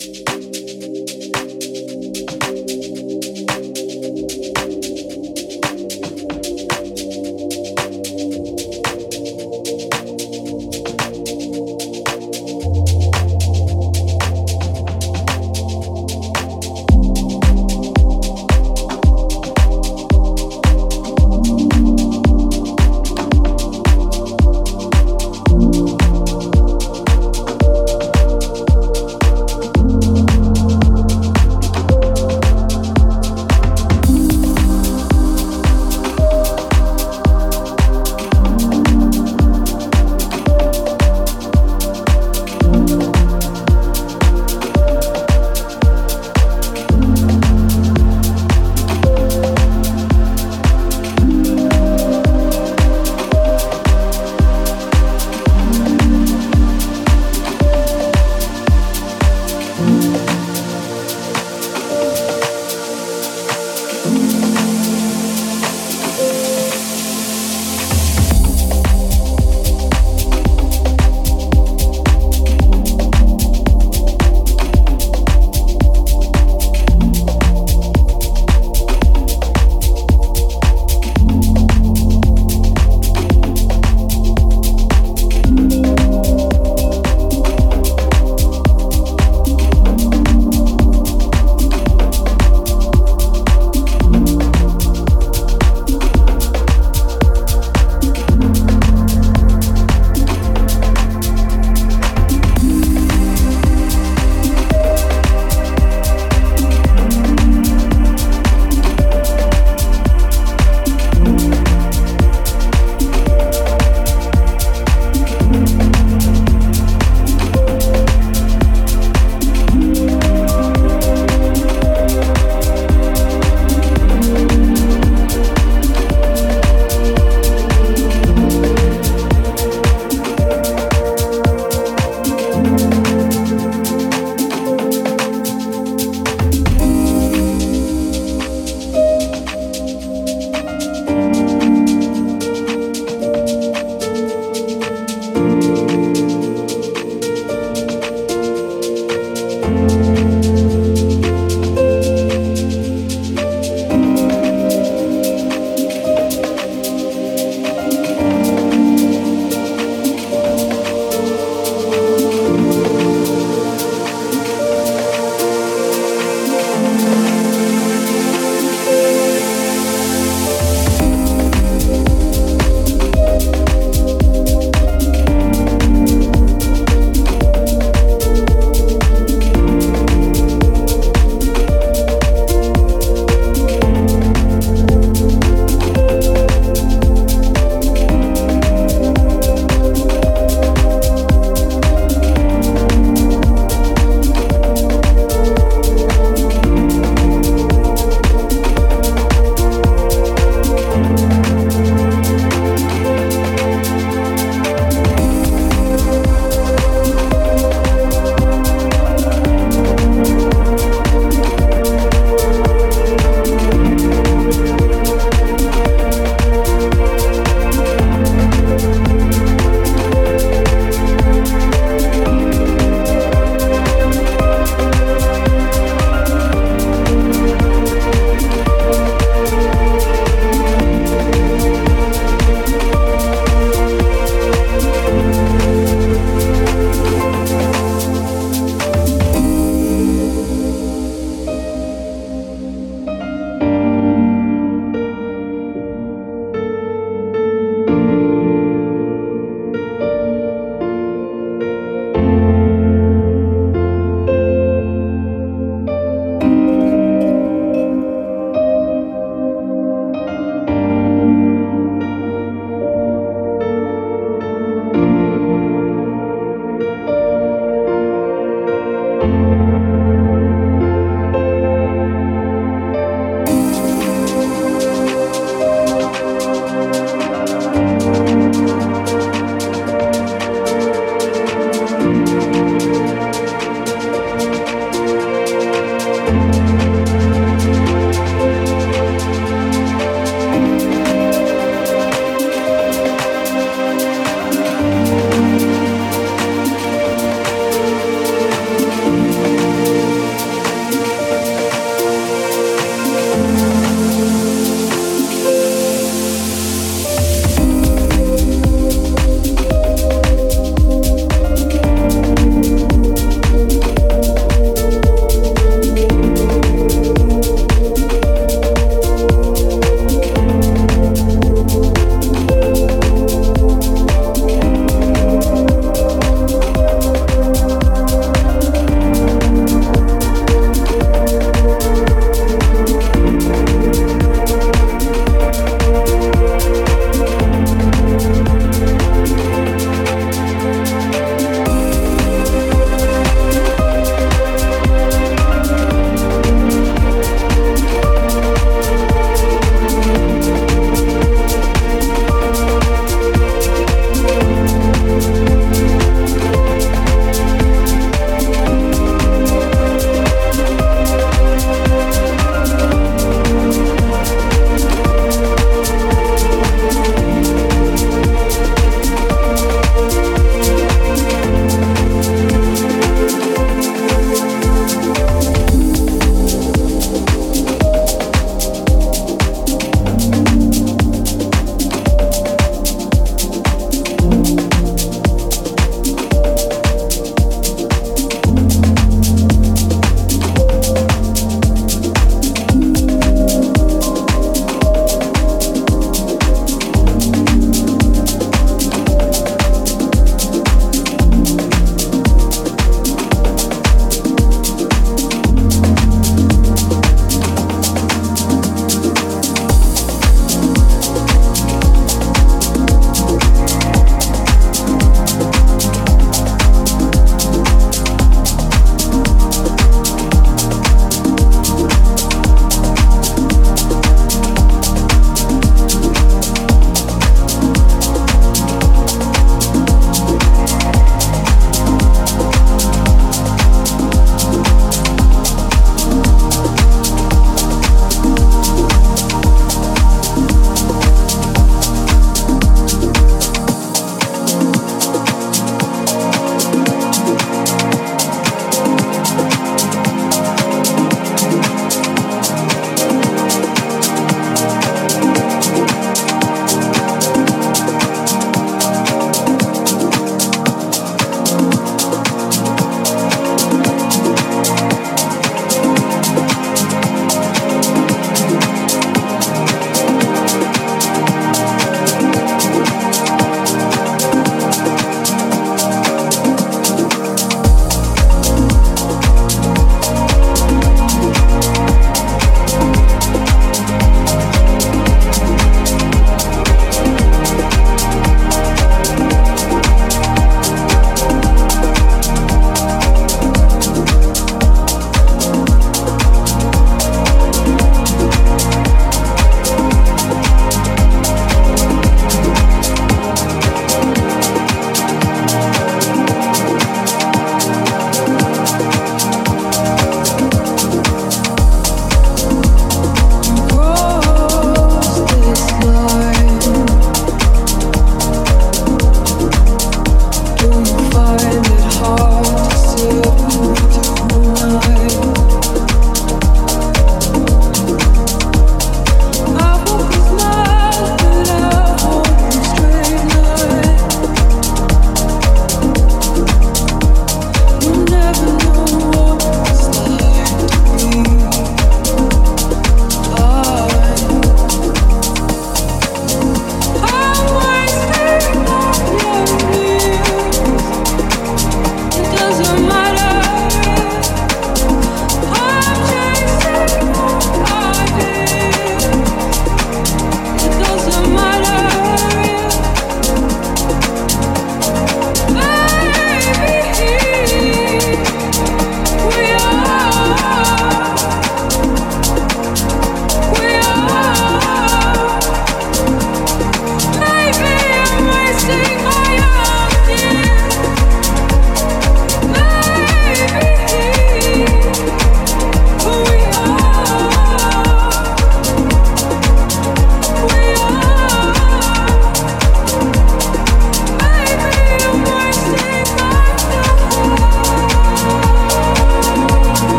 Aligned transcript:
Thank 0.00 0.27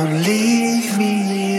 Don't 0.00 0.22
leave 0.22 0.96
me. 0.96 1.49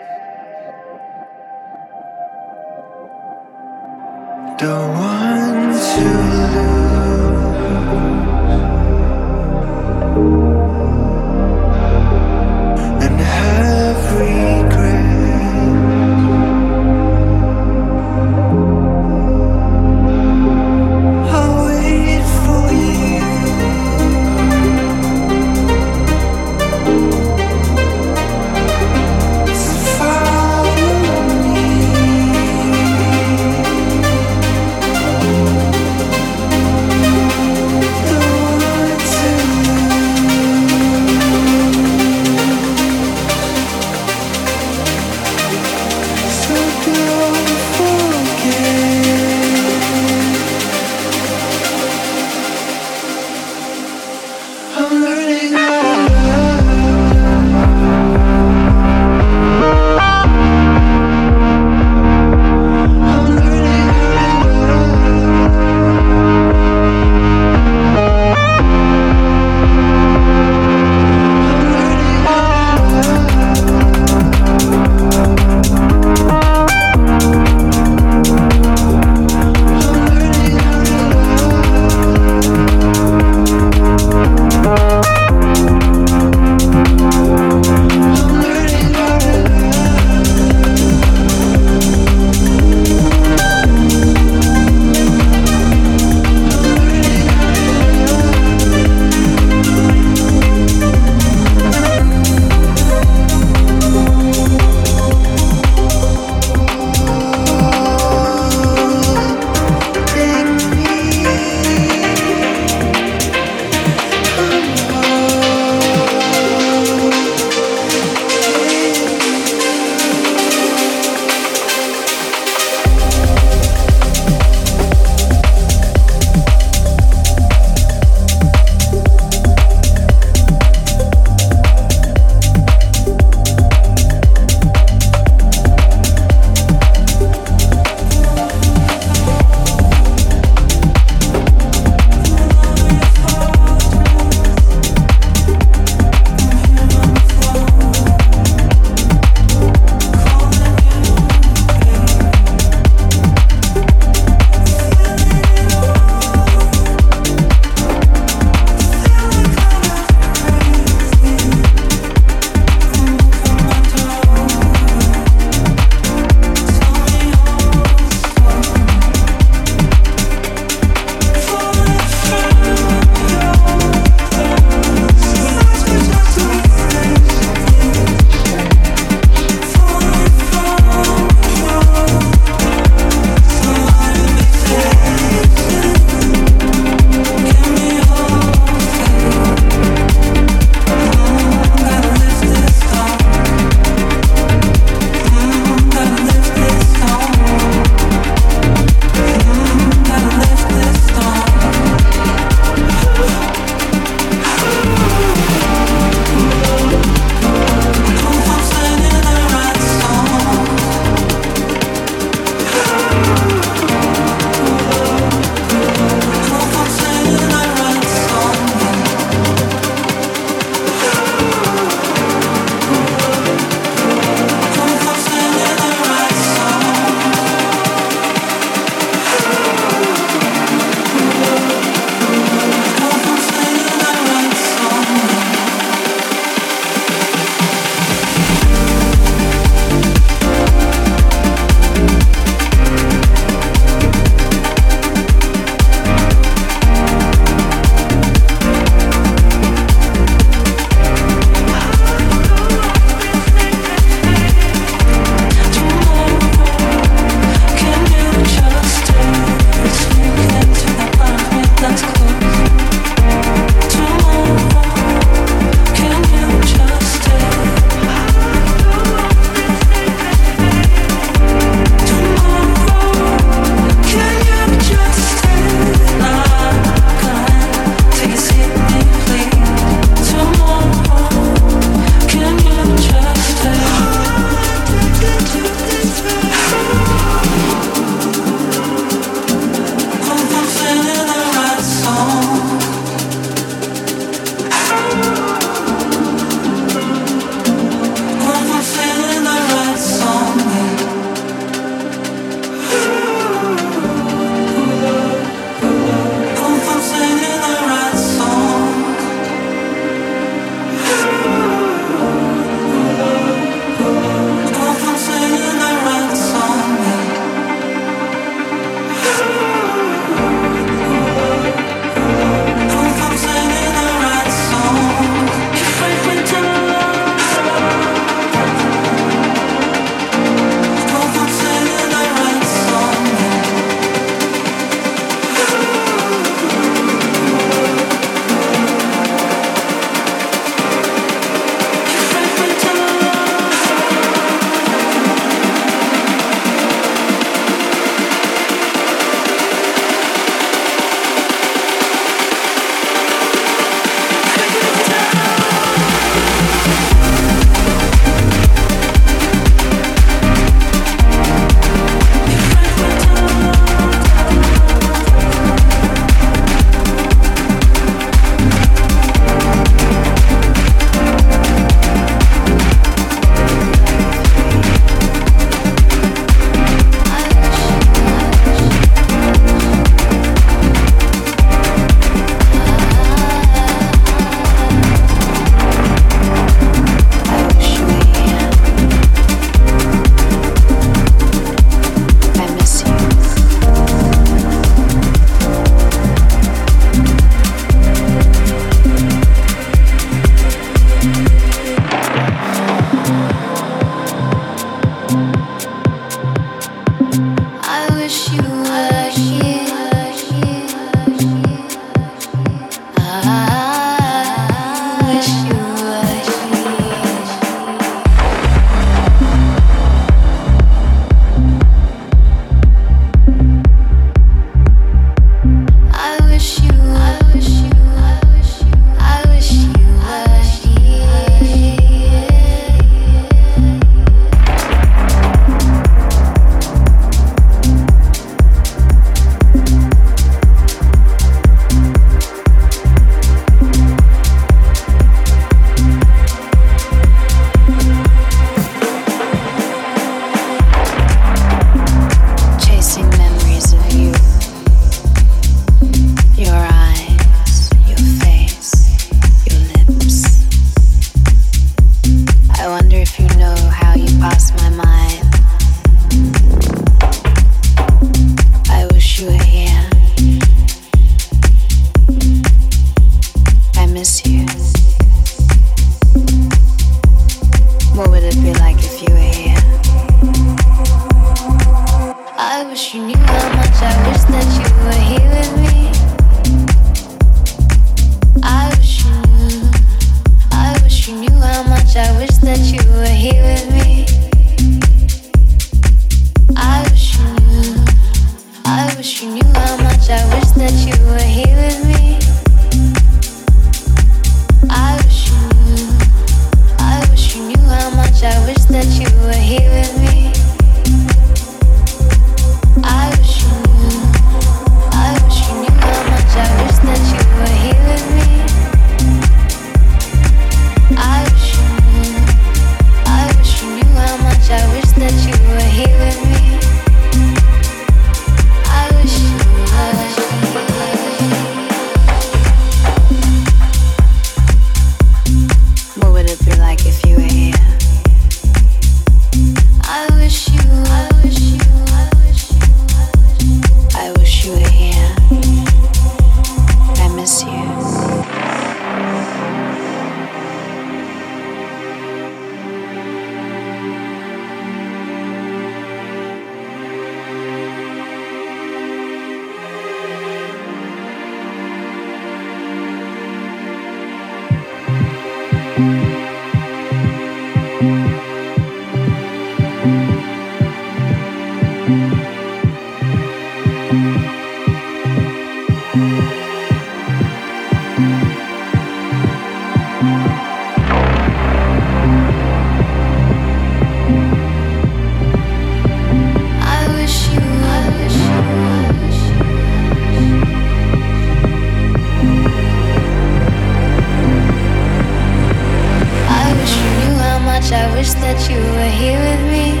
wish 598.24 598.32
that 598.40 598.70
you 598.70 598.78
were 598.78 599.12
here 599.20 599.38
with 599.38 599.64
me. 599.70 600.00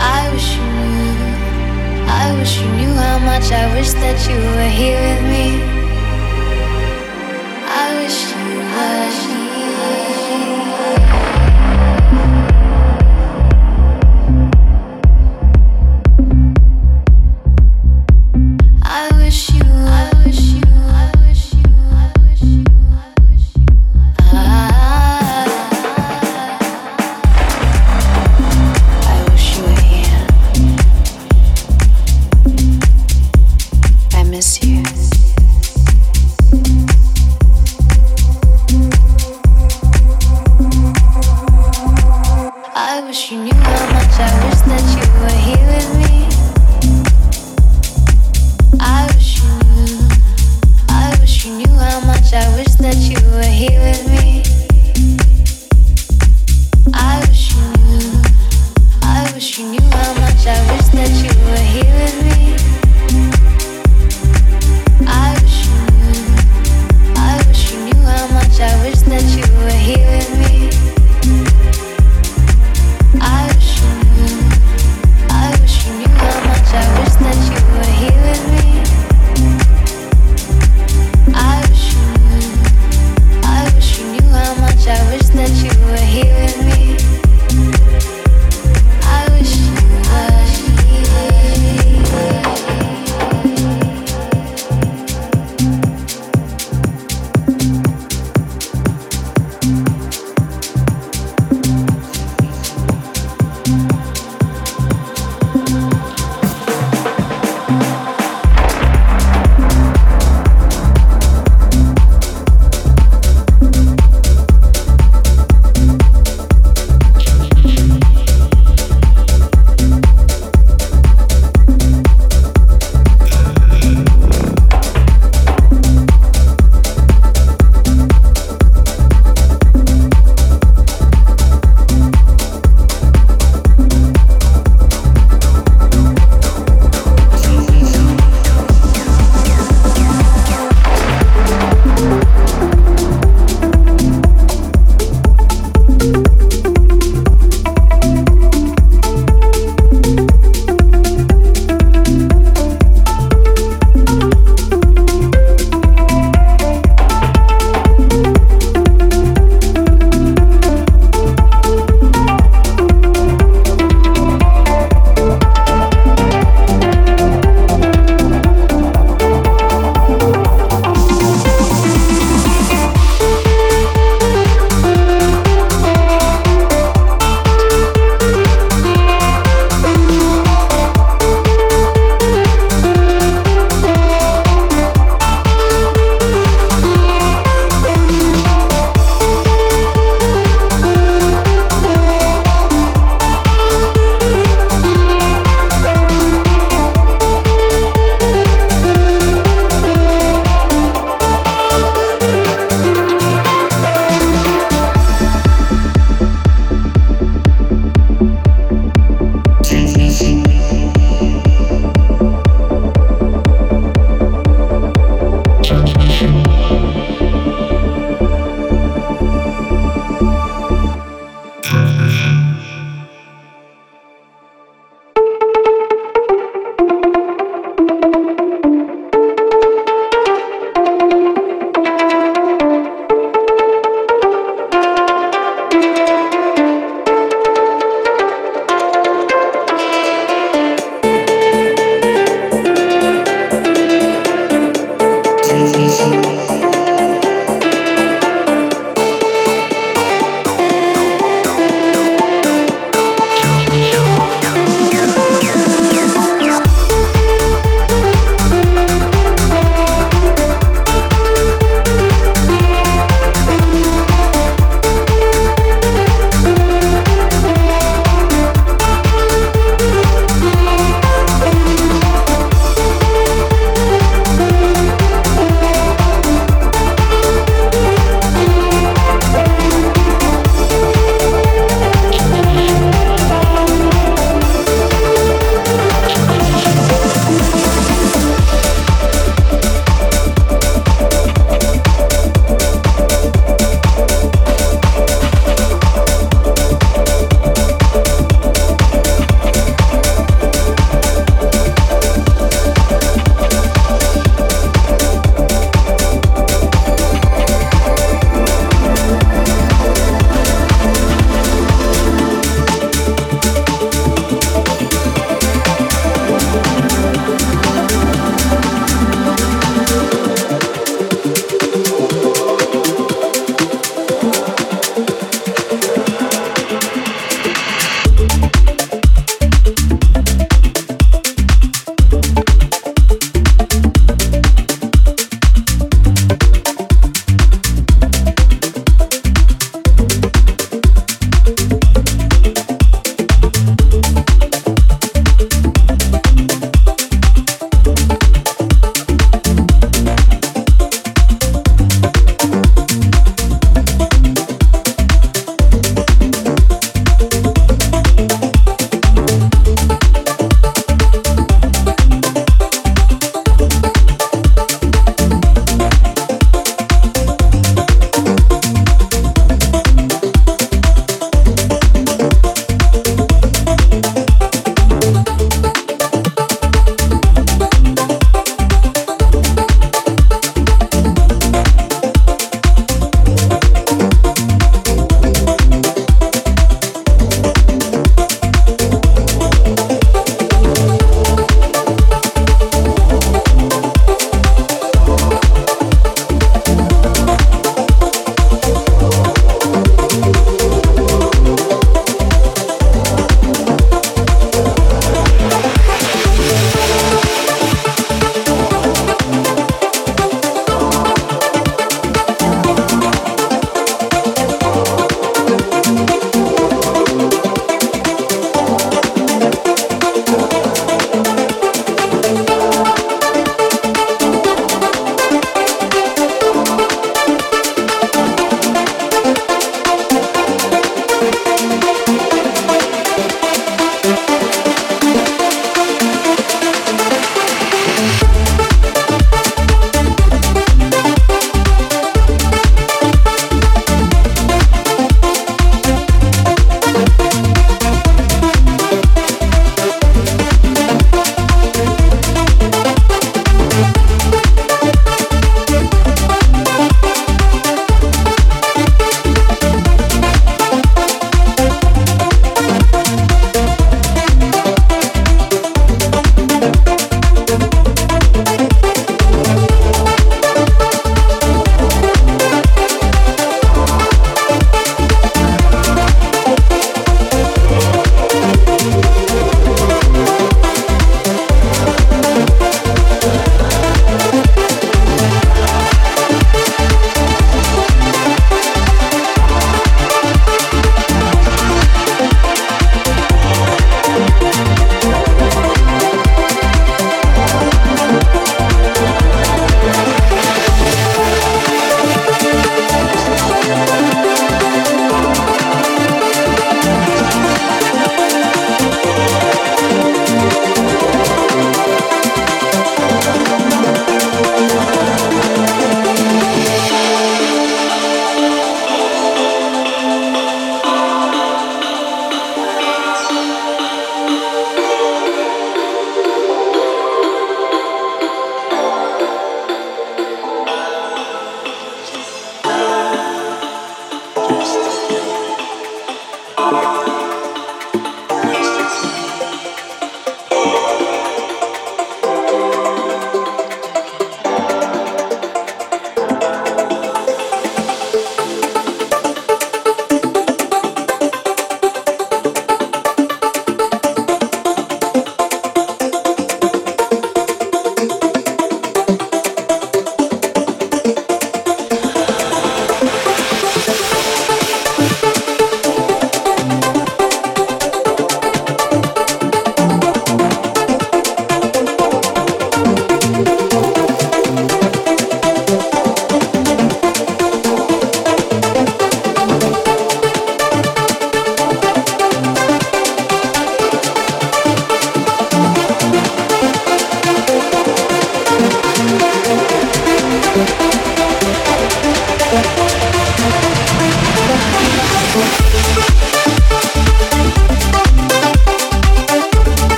I 0.00 0.28
wish 0.32 0.56
you 0.56 0.66
knew. 0.80 1.14
I 2.08 2.36
wish 2.36 2.60
you 2.60 2.68
knew 2.72 2.94
how 2.94 3.20
much 3.20 3.52
I 3.52 3.72
wish 3.74 3.92
that 3.92 4.18
you 4.28 4.34
were 4.34 4.68
here 4.68 5.00
with 5.00 5.22
me. 5.30 5.69